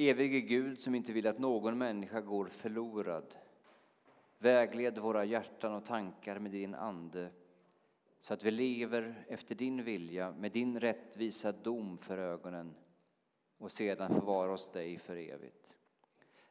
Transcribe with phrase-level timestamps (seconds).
[0.00, 3.34] Evige Gud som inte vill att någon människa går förlorad.
[4.38, 7.30] Vägled våra hjärtan och tankar med din Ande
[8.20, 12.74] så att vi lever efter din vilja med din rättvisa dom för ögonen
[13.58, 15.76] och sedan förvara oss dig för evigt.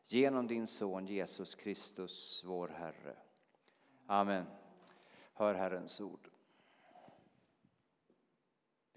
[0.06, 3.16] Genom din Son Jesus Kristus, vår Herre.
[4.06, 4.46] Amen.
[5.34, 6.30] Hör Herrens ord.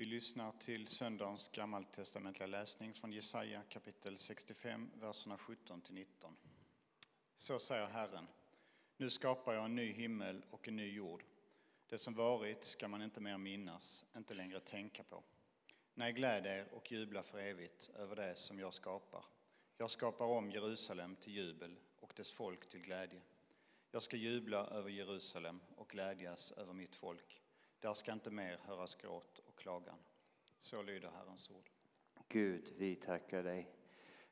[0.00, 6.36] Vi lyssnar till söndagens gammaltestamentliga läsning från Jesaja kapitel 65, verserna 17 till 19.
[7.36, 8.26] Så säger Herren.
[8.96, 11.24] Nu skapar jag en ny himmel och en ny jord.
[11.88, 15.22] Det som varit ska man inte mer minnas, inte längre tänka på.
[15.94, 19.24] Nej, gläd er och jubla för evigt över det som jag skapar.
[19.76, 23.20] Jag skapar om Jerusalem till jubel och dess folk till glädje.
[23.90, 27.42] Jag ska jubla över Jerusalem och glädjas över mitt folk.
[27.80, 29.98] Där ska inte mer höras gråt klagan.
[30.58, 31.70] Så lyder Herrens ord.
[32.28, 33.70] Gud, vi tackar dig.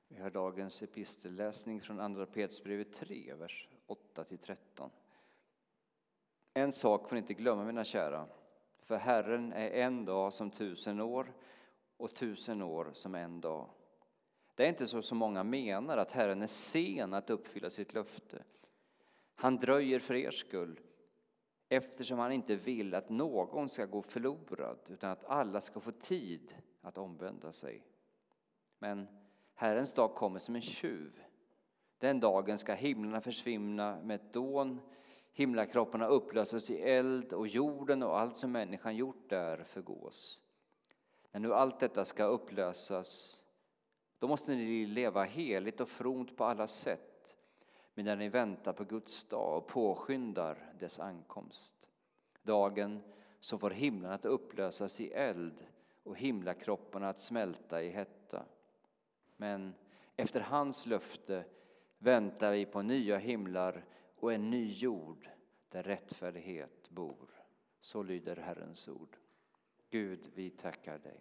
[0.09, 4.91] Vi har dagens epistelläsning från Andra Petrusbrevet 3, vers 8 13.
[6.55, 8.27] En sak får ni inte glömma, mina kära.
[8.79, 11.33] För Herren är en dag som tusen år
[11.97, 13.71] och tusen år som en dag.
[14.55, 18.45] Det är inte så som många menar, att Herren är sen att uppfylla sitt löfte.
[19.35, 20.81] Han dröjer för er skull,
[21.69, 26.55] eftersom han inte vill att någon ska gå förlorad, utan att alla ska få tid
[26.81, 27.83] att omvända sig.
[28.79, 29.07] Men
[29.55, 31.23] Herrens dag kommer som en tjuv.
[31.99, 34.81] Den dagen ska himlarna försvinna med ett dån,
[35.33, 40.43] himlakropparna upplösas i eld och jorden och allt som människan gjort där förgås.
[41.33, 43.43] När nu allt detta ska upplösas,
[44.19, 47.08] då måste ni leva heligt och front på alla sätt
[47.99, 51.75] medan ni väntar på Guds dag och påskyndar dess ankomst.
[52.43, 53.03] Dagen
[53.41, 55.67] som får himlen att upplösas i eld
[56.03, 58.45] och himlakropparna att smälta i hetta.
[59.37, 59.75] Men
[60.17, 61.45] efter hans löfte
[61.99, 63.85] väntar vi på nya himlar
[64.17, 65.29] och en ny jord
[65.69, 67.29] där rättfärdighet bor.
[67.81, 69.17] Så lyder Herrens ord.
[69.91, 71.21] Gud, vi tackar dig.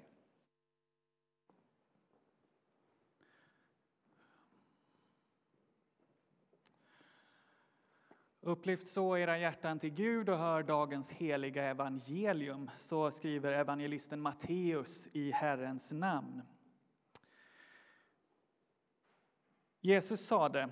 [8.48, 12.72] Upplyft så era hjärtan till Gud och hör dagens heliga evangelium.
[12.78, 16.42] Så skriver evangelisten Matteus i Herrens namn.
[19.82, 20.70] Jesus sade,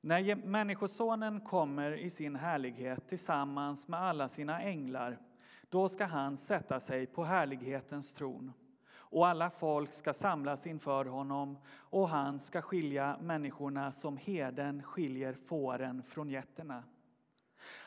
[0.00, 5.18] när Människosonen kommer i sin härlighet tillsammans med alla sina änglar,
[5.68, 8.52] då ska han sätta sig på härlighetens tron
[9.14, 15.32] och alla folk ska samlas inför honom och han ska skilja människorna som herden skiljer
[15.32, 16.84] fåren från getterna.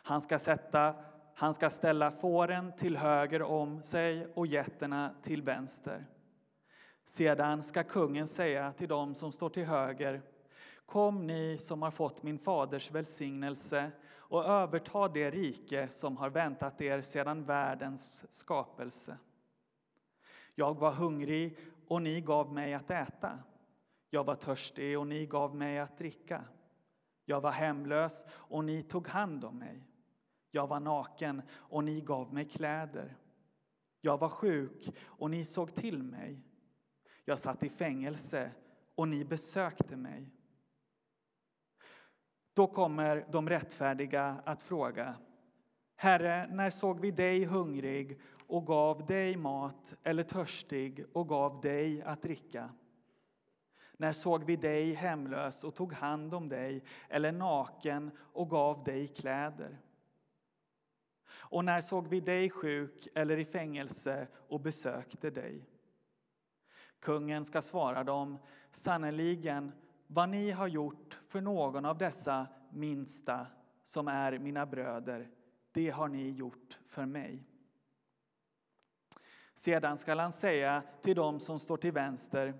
[0.03, 0.95] Han ska, sätta,
[1.35, 6.05] han ska ställa fåren till höger om sig och getterna till vänster.
[7.05, 10.21] Sedan ska kungen säga till dem som står till höger
[10.85, 16.81] Kom ni som har fått min faders välsignelse och överta det rike som har väntat
[16.81, 19.17] er sedan världens skapelse.
[20.59, 21.57] Jag var hungrig
[21.87, 23.39] och ni gav mig att äta.
[24.09, 26.43] Jag var törstig och ni gav mig att dricka.
[27.25, 29.83] Jag var hemlös och ni tog hand om mig.
[30.51, 33.17] Jag var naken och ni gav mig kläder.
[34.01, 36.41] Jag var sjuk och ni såg till mig.
[37.25, 38.51] Jag satt i fängelse
[38.95, 40.29] och ni besökte mig.
[42.53, 45.15] Då kommer de rättfärdiga att fråga
[45.99, 52.01] Herre, när såg vi dig hungrig och gav dig mat eller törstig och gav dig
[52.01, 52.69] att dricka?
[53.97, 59.07] När såg vi dig hemlös och tog hand om dig eller naken och gav dig
[59.07, 59.77] kläder?
[61.29, 65.65] Och när såg vi dig sjuk eller i fängelse och besökte dig?
[66.99, 68.37] Kungen ska svara dem,
[68.71, 69.71] sannerligen,
[70.07, 73.47] vad ni har gjort för någon av dessa minsta
[73.83, 75.29] som är mina bröder,
[75.71, 77.43] det har ni gjort för mig.
[79.57, 82.53] Sedan skall han säga till dem som står till vänster,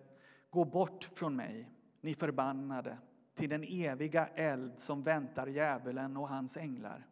[0.50, 1.72] gå bort från mig,
[2.02, 2.98] ni förbannade,
[3.36, 7.08] till den eviga eld som väntar djävulen och hans änglar.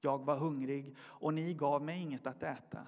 [0.00, 2.86] Jag var hungrig och ni gav mig inget att äta.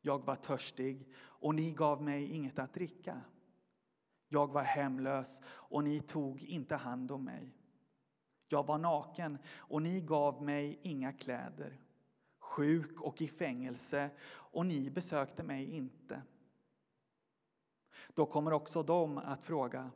[0.00, 3.20] Jag var törstig och ni gav mig inget att dricka.
[4.28, 7.56] Jag var hemlös och ni tog inte hand om mig.
[8.48, 11.81] Jag var naken och ni gav mig inga kläder.
[12.52, 16.22] Sjuk och i fängelse och ni besökte mig inte.
[18.14, 19.90] Då kommer också de att fråga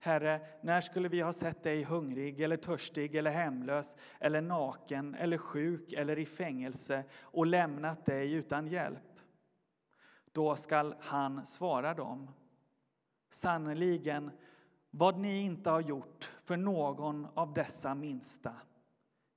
[0.00, 5.38] Herre, när skulle vi ha sett dig hungrig eller törstig eller hemlös eller naken eller
[5.38, 9.20] sjuk eller i fängelse och lämnat dig utan hjälp?
[10.32, 12.30] Då skall han svara dem
[13.30, 14.30] Sannerligen,
[14.90, 18.54] Vad ni inte har gjort för någon av dessa minsta,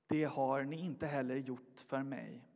[0.06, 2.51] det har ni inte heller gjort för mig.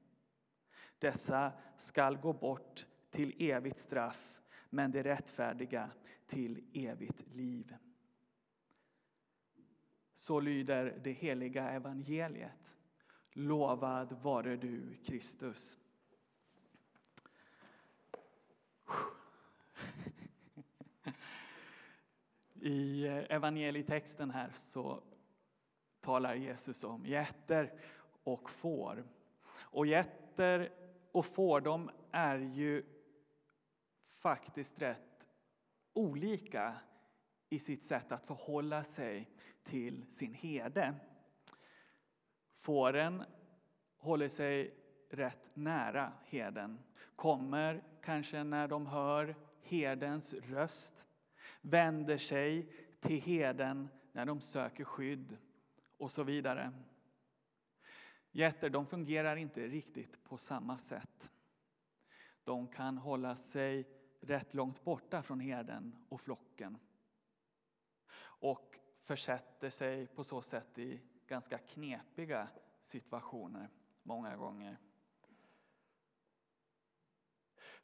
[0.99, 4.41] Dessa skall gå bort till evigt straff,
[4.71, 5.91] men de rättfärdiga
[6.27, 7.77] till evigt liv.
[10.15, 12.77] Så lyder det heliga evangeliet.
[13.33, 15.79] Lovad vare du, Kristus.
[22.55, 25.03] I evangelietexten här så
[26.01, 27.81] talar Jesus om getter
[28.25, 29.05] och får.
[29.49, 30.73] Och getter
[31.17, 32.85] och får, de är ju
[34.07, 35.27] faktiskt rätt
[35.93, 36.77] olika
[37.49, 39.31] i sitt sätt att förhålla sig
[39.63, 40.95] till sin herde.
[42.59, 43.23] Fåren
[43.97, 44.75] håller sig
[45.11, 46.79] rätt nära herden,
[47.17, 51.07] kommer kanske när de hör herdens röst,
[51.61, 55.37] vänder sig till herden när de söker skydd
[55.97, 56.73] och så vidare.
[58.37, 61.31] Getter de fungerar inte riktigt på samma sätt.
[62.44, 63.88] De kan hålla sig
[64.21, 66.79] rätt långt borta från herden och flocken
[68.19, 72.49] och försätter sig på så sätt i ganska knepiga
[72.81, 73.71] situationer
[74.03, 74.79] många gånger.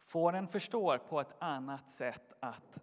[0.00, 2.82] Fåren förstår på ett annat sätt att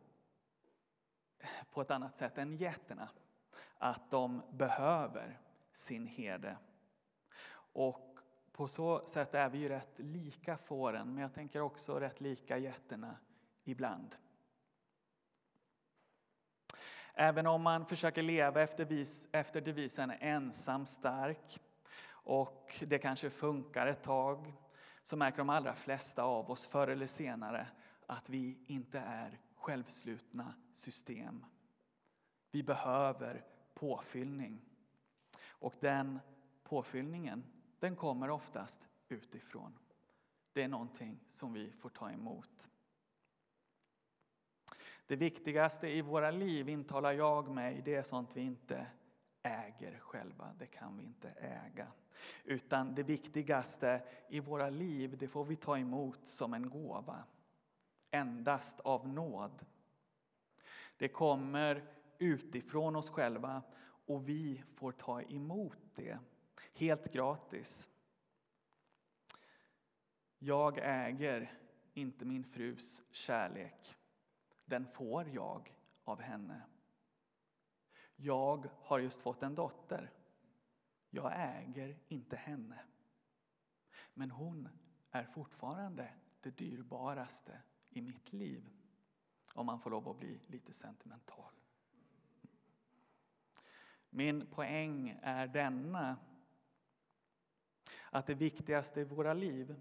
[1.71, 3.09] på ett annat sätt än getterna
[3.77, 5.39] att de behöver
[5.71, 6.57] sin herde.
[7.79, 8.19] Och
[8.51, 12.57] på så sätt är vi ju rätt lika fåren, men jag tänker också rätt lika
[12.57, 13.15] getterna
[13.63, 14.15] ibland.
[17.13, 21.59] Även om man försöker leva efter, vis, efter devisen ensam stark
[22.07, 24.53] och det kanske funkar ett tag
[25.03, 27.67] så märker de allra flesta av oss förr eller senare
[28.05, 31.45] att vi inte är självslutna system.
[32.51, 33.43] Vi behöver
[33.73, 34.61] påfyllning.
[35.47, 36.19] Och den
[36.63, 37.43] påfyllningen
[37.79, 39.73] den kommer oftast utifrån.
[40.53, 42.69] Det är någonting som vi får ta emot.
[45.07, 48.87] Det viktigaste i våra liv, intalar jag mig, det är sånt vi inte
[49.41, 50.53] äger själva.
[50.59, 51.87] Det kan vi inte äga.
[52.43, 57.23] Utan det viktigaste i våra liv, det får vi ta emot som en gåva.
[58.11, 59.65] Endast av nåd.
[60.97, 61.83] Det kommer
[62.17, 63.63] utifrån oss själva
[64.05, 66.17] och vi får ta emot det
[66.79, 67.89] helt gratis.
[70.37, 71.53] Jag äger
[71.93, 73.95] inte min frus kärlek.
[74.65, 76.61] Den får jag av henne.
[78.15, 80.11] Jag har just fått en dotter.
[81.09, 82.79] Jag äger inte henne.
[84.13, 84.69] Men hon
[85.11, 88.69] är fortfarande det dyrbaraste i mitt liv.
[89.53, 91.53] Om man får lov att bli lite sentimental.
[94.09, 96.17] Min poäng är denna.
[98.09, 99.75] Att det viktigaste i våra liv,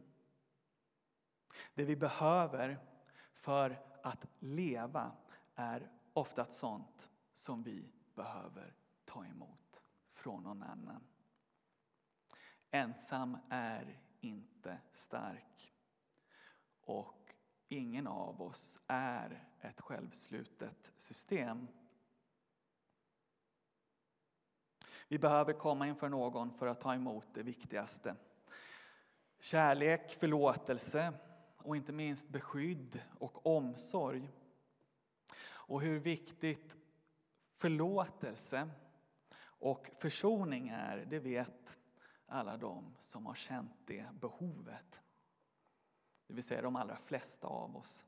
[1.74, 2.78] det vi behöver
[3.32, 5.12] för att leva,
[5.54, 9.82] är ofta sånt som vi behöver ta emot
[10.12, 11.04] från någon annan.
[12.70, 15.74] Ensam är inte stark.
[16.80, 17.34] Och
[17.68, 21.68] ingen av oss är ett självslutet system.
[25.08, 28.16] Vi behöver komma inför någon för att ta emot det viktigaste.
[29.40, 31.12] Kärlek, förlåtelse
[31.56, 34.30] och inte minst beskydd och omsorg.
[35.46, 36.76] Och hur viktigt
[37.56, 38.68] förlåtelse
[39.40, 41.78] och försoning är, det vet
[42.26, 45.00] alla de som har känt det behovet.
[46.26, 48.06] Det vill säga de allra flesta av oss,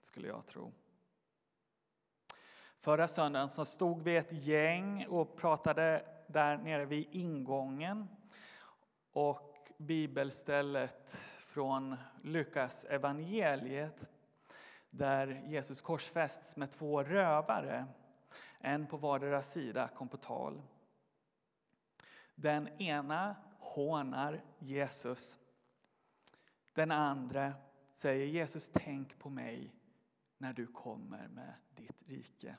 [0.00, 0.72] skulle jag tro.
[2.82, 8.08] Förra söndagen så stod vi ett gäng och pratade där nere vid ingången.
[9.12, 14.04] Och bibelstället från Lukas evangeliet
[14.90, 17.86] där Jesus korsfästs med två rövare,
[18.58, 20.62] en på vardera sida, kom på tal.
[22.34, 25.38] Den ena hånar Jesus.
[26.72, 27.54] Den andra
[27.92, 29.74] säger Jesus, tänk på mig
[30.38, 32.56] när du kommer med ditt rike.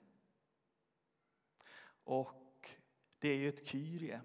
[2.03, 2.69] Och
[3.19, 4.21] det är ju ett kyrie,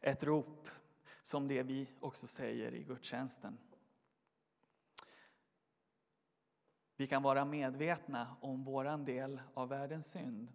[0.00, 0.68] ett rop
[1.22, 3.58] som det vi också säger i gudstjänsten.
[6.96, 10.52] Vi kan vara medvetna om våran del av världens synd.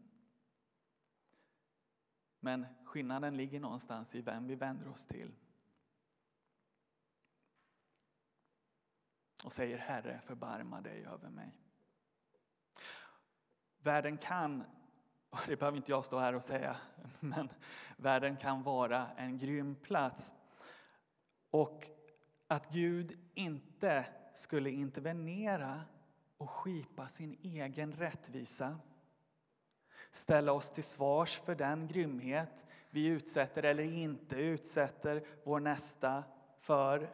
[2.40, 5.32] Men skillnaden ligger någonstans i vem vi vänder oss till.
[9.44, 11.52] Och säger Herre, förbarma dig över mig.
[13.78, 14.64] världen kan,
[15.36, 16.77] och det behöver inte jag stå här och säga,
[17.20, 17.50] men
[17.98, 20.36] världen kan vara en grym plats.
[21.50, 21.89] Och
[22.48, 25.82] att Gud inte skulle intervenera
[26.38, 28.80] och skipa sin egen rättvisa.
[30.12, 36.24] Ställa oss till svars för den grymhet vi utsätter eller inte utsätter vår nästa
[36.60, 37.10] för.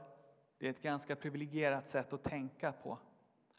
[0.57, 2.99] Det är ett ganska privilegierat sätt att tänka på.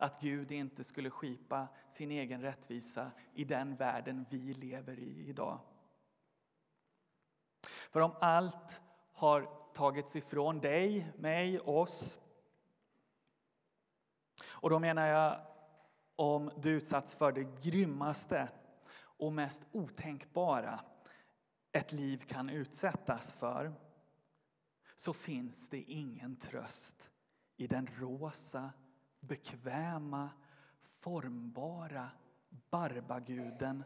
[0.02, 5.61] Att Gud inte skulle skipa sin egen rättvisa i den världen vi lever i idag.
[7.90, 8.80] För om allt
[9.12, 12.21] har tagits ifrån dig, mig, oss
[14.44, 15.47] och då menar jag
[16.16, 18.49] om du utsatts för det grymmaste
[18.99, 20.80] och mest otänkbara
[21.73, 23.75] ett liv kan utsättas för
[24.97, 27.11] så finns det ingen tröst
[27.56, 28.73] i den rosa,
[29.23, 30.31] bekväma,
[30.99, 32.11] formbara
[32.71, 33.85] barbaguden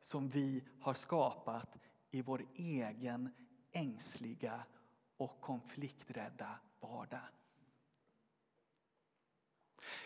[0.00, 1.78] som vi har skapat
[2.10, 3.34] i vår egen
[3.72, 4.64] ängsliga
[5.16, 7.28] och konflikträdda vardag.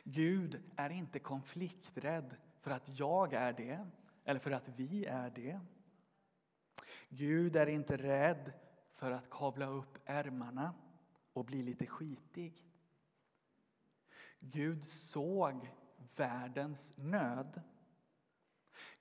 [0.04, 3.86] Gud är inte konflikträdd för att jag är det
[4.24, 5.60] eller för att vi är det.
[7.08, 8.52] Gud är inte rädd
[8.94, 10.74] för att kavla upp ärmarna
[11.32, 12.69] och bli lite skitig.
[14.40, 15.70] Gud såg
[16.16, 17.62] världens nöd.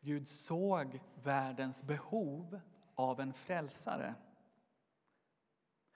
[0.01, 2.59] Gud såg världens behov
[2.95, 4.15] av en frälsare.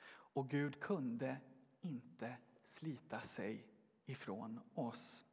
[0.07, 1.37] Och Gud kunde
[1.81, 3.67] inte slita sig
[4.05, 5.23] ifrån oss.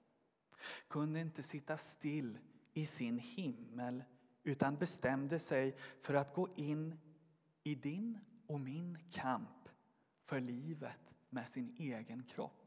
[0.89, 2.39] Kunde inte sitta still
[2.73, 4.05] i sin himmel
[4.43, 6.99] utan bestämde sig för att gå in
[7.63, 9.69] i din och min kamp
[10.25, 12.60] för livet med sin egen kropp.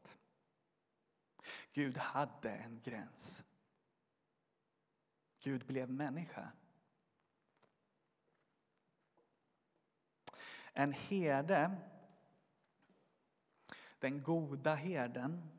[1.72, 3.44] Gud hade en gräns.
[5.40, 6.52] Gud blev människa.
[10.72, 11.76] En herde,
[13.98, 15.50] den goda herden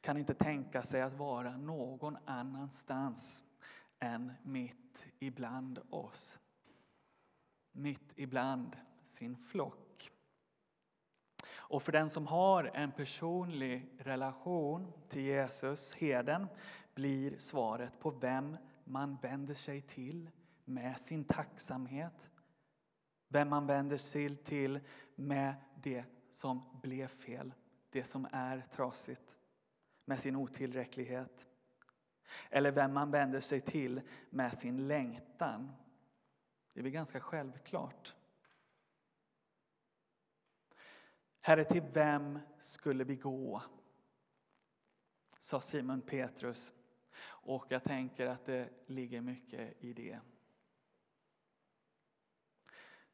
[0.00, 3.44] kan inte tänka sig att vara någon annanstans
[3.98, 6.38] än mitt ibland oss.
[7.72, 9.85] Mitt ibland sin flock.
[11.68, 16.46] Och för den som har en personlig relation till Jesus, herden,
[16.94, 20.30] blir svaret på vem man vänder sig till
[20.64, 22.30] med sin tacksamhet.
[23.28, 24.80] Vem man vänder sig till
[25.14, 27.54] med det som blev fel,
[27.90, 29.38] det som är trasigt
[30.04, 31.46] med sin otillräcklighet.
[32.50, 35.72] Eller vem man vänder sig till med sin längtan.
[36.72, 38.15] Det är väl ganska självklart.
[41.46, 43.62] Herre, till vem skulle vi gå?
[45.38, 46.74] Sa Simon Petrus.
[47.24, 50.20] Och jag tänker att det ligger mycket i det.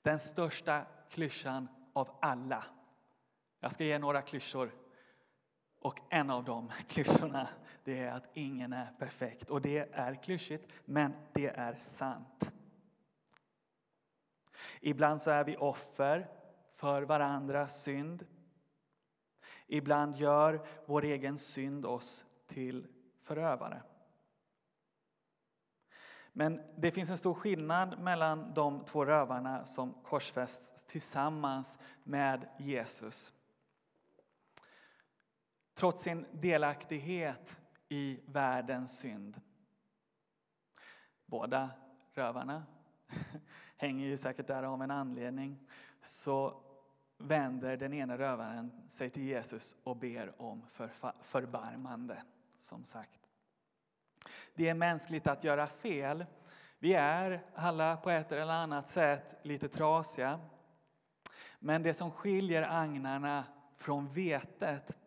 [0.02, 2.64] Den största klyschan av alla.
[3.60, 4.74] Jag ska ge några klyschor.
[5.78, 7.48] Och en av de klyschorna
[7.84, 9.50] det är att ingen är perfekt.
[9.50, 12.52] Och det är klyschigt, men det är sant.
[14.80, 16.41] Ibland så är vi offer
[16.82, 18.26] för varandras synd.
[19.66, 22.86] Ibland gör vår egen synd oss till
[23.22, 23.82] förövare.
[26.32, 33.32] Men det finns en stor skillnad mellan de två rövarna som korsfästs tillsammans med Jesus
[35.74, 37.58] trots sin delaktighet
[37.88, 39.40] i världens synd.
[41.26, 41.70] Båda
[42.12, 42.62] rövarna
[43.76, 45.58] hänger ju säkert där av en anledning.
[46.00, 46.62] Så
[47.22, 50.62] vänder den ena rövaren sig till Jesus och ber om
[51.20, 52.22] förbarmande,
[52.58, 53.28] som sagt.
[54.54, 56.26] Det är mänskligt att göra fel.
[56.78, 60.40] Vi är alla på ett eller annat sätt lite trasiga.
[61.58, 63.44] Men det som skiljer agnarna
[63.76, 64.98] från vetet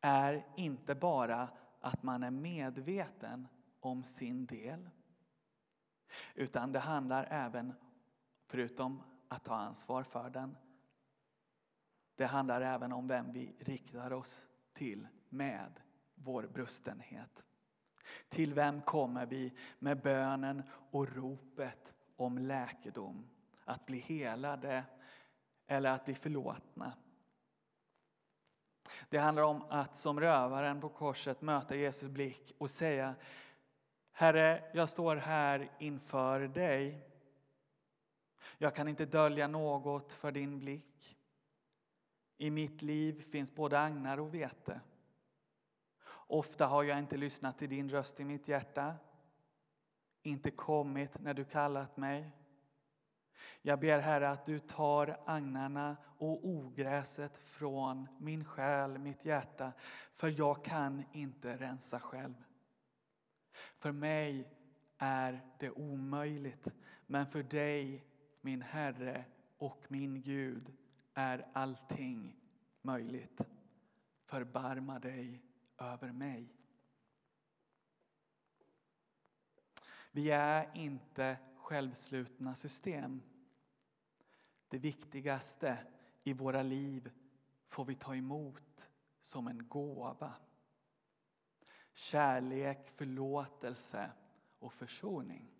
[0.00, 1.48] är inte bara
[1.80, 3.48] att man är medveten
[3.80, 4.90] om sin del.
[6.34, 7.74] Utan det handlar även,
[8.46, 10.56] förutom att ta ansvar för den,
[12.16, 15.80] det handlar även om vem vi riktar oss till med
[16.14, 17.42] vår brustenhet.
[18.28, 23.28] Till vem kommer vi med bönen och ropet om läkedom?
[23.64, 24.84] Att bli helade
[25.66, 26.92] eller att bli förlåtna.
[29.08, 33.14] Det handlar om att som rövaren på korset möta Jesus blick och säga
[34.12, 37.08] Herre, jag står här inför dig.
[38.58, 41.18] Jag kan inte dölja något för din blick.
[42.42, 44.80] I mitt liv finns både agnar och vete.
[46.10, 48.94] Ofta har jag inte lyssnat till din röst i mitt hjärta,
[50.22, 52.30] inte kommit när du kallat mig.
[53.62, 59.72] Jag ber Herre att du tar agnarna och ogräset från min själ, mitt hjärta,
[60.14, 62.44] för jag kan inte rensa själv.
[63.78, 64.48] För mig
[64.98, 66.68] är det omöjligt,
[67.06, 68.04] men för dig,
[68.40, 69.24] min Herre
[69.58, 70.72] och min Gud,
[71.14, 72.36] är allting
[72.82, 73.40] möjligt.
[74.24, 75.42] Förbarma dig
[75.78, 76.56] över mig.
[80.10, 83.22] Vi är inte självslutna system.
[84.68, 85.78] Det viktigaste
[86.22, 87.10] i våra liv
[87.66, 88.90] får vi ta emot
[89.20, 90.34] som en gåva.
[91.92, 94.10] Kärlek, förlåtelse
[94.58, 95.50] och försoning.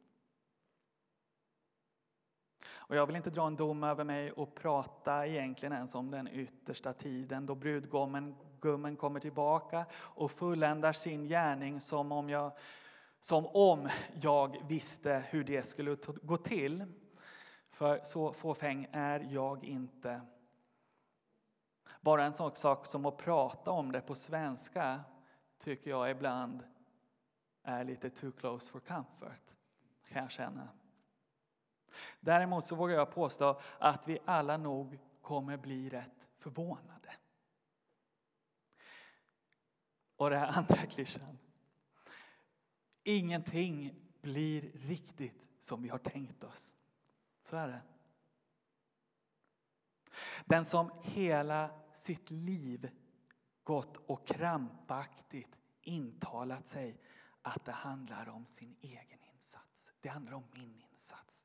[2.92, 6.28] Och jag vill inte dra en dom över mig och prata egentligen ens om den
[6.28, 12.52] yttersta tiden då brudgummen gummen kommer tillbaka och fulländar sin gärning som om jag,
[13.20, 13.88] som om
[14.20, 16.84] jag visste hur det skulle gå till.
[17.70, 20.20] För så fåfäng är jag inte.
[22.00, 25.00] Bara en sån sak som att prata om det på svenska
[25.58, 26.62] tycker jag ibland
[27.62, 29.54] är lite too close for comfort,
[30.08, 30.68] kan jag känna.
[32.20, 37.14] Däremot så vågar jag påstå att vi alla nog kommer bli rätt förvånade.
[40.16, 41.38] Och det här andra klyschan.
[43.04, 46.74] Ingenting blir riktigt som vi har tänkt oss.
[47.42, 47.82] Så är det.
[50.44, 52.90] Den som hela sitt liv
[53.64, 57.00] gått och krampaktigt intalat sig
[57.42, 59.92] att det handlar om sin egen insats.
[60.00, 61.44] Det handlar om min insats.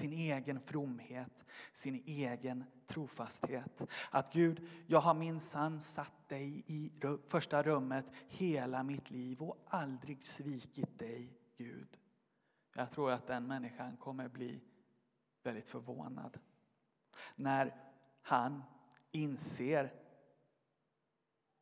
[0.00, 3.80] Sin egen fromhet, sin egen trofasthet.
[4.10, 6.92] Att Gud, jag har minsann satt dig i
[7.28, 11.96] första rummet hela mitt liv och aldrig svikit dig, Gud.
[12.74, 14.60] Jag tror att den människan kommer bli
[15.42, 16.38] väldigt förvånad
[17.36, 17.74] när
[18.22, 18.62] han
[19.10, 19.94] inser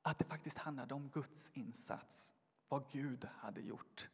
[0.02, 2.34] att det faktiskt handlade om Guds insats,
[2.68, 4.08] vad Gud hade gjort.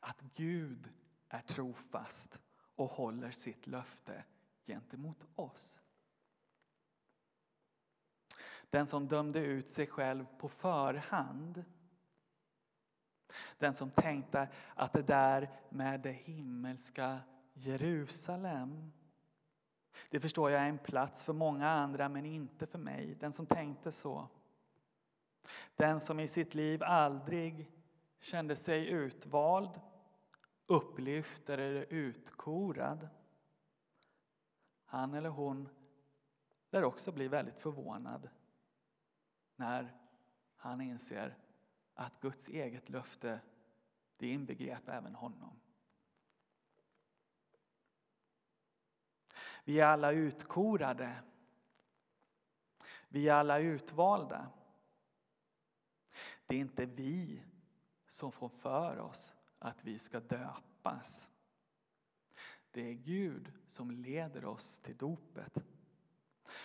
[0.00, 0.92] Att Gud
[1.28, 2.38] är trofast
[2.76, 4.24] och håller sitt löfte
[4.66, 5.80] gentemot oss.
[8.70, 11.64] Den som dömde ut sig själv på förhand.
[13.58, 17.20] Den som tänkte att det där med det himmelska
[17.52, 18.92] Jerusalem
[20.10, 23.16] det förstår jag är en plats för många andra men inte för mig.
[23.20, 24.28] Den som tänkte så.
[25.76, 27.70] Den som i sitt liv aldrig
[28.20, 29.80] kände sig utvald,
[30.66, 33.08] upplyft eller utkorad.
[34.84, 35.68] Han eller hon
[36.70, 38.28] lär också bli väldigt förvånad
[39.56, 39.96] när
[40.56, 41.38] han inser
[41.94, 43.40] att Guds eget löfte
[44.16, 45.60] det inbegrep även honom.
[49.64, 51.22] Vi är alla utkorade.
[53.08, 54.50] Vi är alla utvalda.
[56.46, 57.42] Det är inte vi
[58.08, 61.30] som får för oss att vi ska döpas.
[62.70, 65.58] Det är Gud som leder oss till dopet.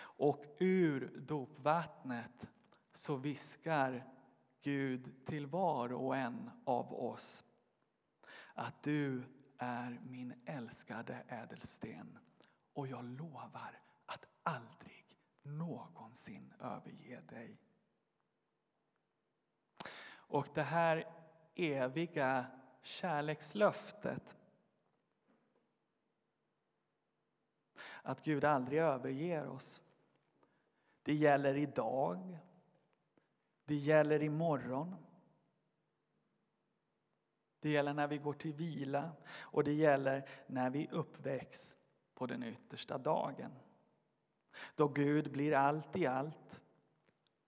[0.00, 2.48] Och ur dopvattnet
[2.92, 4.06] så viskar
[4.62, 7.44] Gud till var och en av oss
[8.54, 9.22] att du
[9.58, 12.18] är min älskade ädelsten
[12.72, 17.60] och jag lovar att aldrig någonsin överge dig.
[20.10, 21.04] Och det här
[21.54, 24.36] eviga kärlekslöftet
[28.02, 29.82] att Gud aldrig överger oss.
[31.02, 32.38] Det gäller idag.
[33.64, 34.96] Det gäller imorgon.
[37.60, 41.78] Det gäller när vi går till vila och det gäller när vi uppväcks
[42.14, 43.52] på den yttersta dagen.
[44.74, 46.62] Då Gud blir allt i allt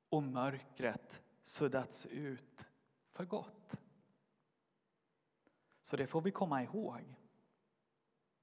[0.09, 2.67] och mörkret suddats ut
[3.13, 3.77] för gott.
[5.83, 7.17] Så det får vi komma ihåg.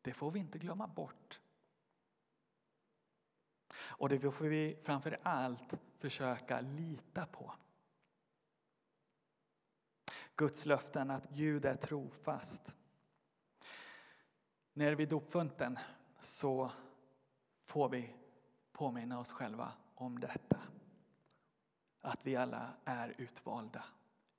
[0.01, 1.39] Det får vi inte glömma bort.
[3.73, 7.53] Och det får vi framför allt försöka lita på.
[10.35, 12.77] Guds löften att Gud är trofast.
[14.73, 15.79] När vid dopfunten
[16.21, 16.71] så
[17.65, 18.15] får vi
[18.71, 20.59] påminna oss själva om detta.
[22.01, 23.83] Att vi alla är utvalda,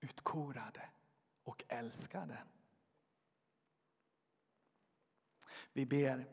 [0.01, 0.89] utkorade
[1.45, 2.39] och älskade.
[5.73, 6.27] Vi ber.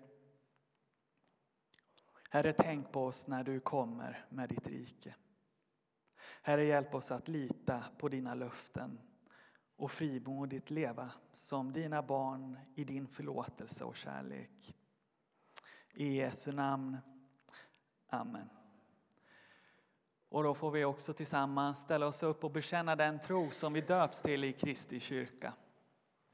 [2.29, 5.15] Herre, tänk på oss när du kommer med ditt rike.
[6.41, 8.99] Herre, hjälp oss att lita på dina löften
[9.75, 14.75] och frimodigt leva som dina barn i din förlåtelse och kärlek.
[15.93, 16.97] I Jesu namn.
[18.07, 18.49] Amen.
[20.29, 23.81] Och då får vi också tillsammans ställa oss upp och bekänna den tro som vi
[23.81, 25.53] döps till i Kristi kyrka.